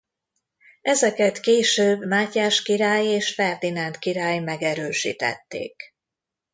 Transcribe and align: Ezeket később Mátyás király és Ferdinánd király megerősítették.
Ezeket 0.81 1.39
később 1.39 2.05
Mátyás 2.05 2.61
király 2.61 3.05
és 3.07 3.33
Ferdinánd 3.33 3.97
király 3.99 4.39
megerősítették. 4.39 5.95